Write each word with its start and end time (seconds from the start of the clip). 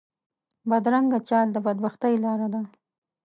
بدرنګه 0.69 1.19
چال 1.27 1.47
د 1.53 1.57
بد 1.65 1.77
بختۍ 1.83 2.13
لاره 2.23 2.47
ده 2.53 2.61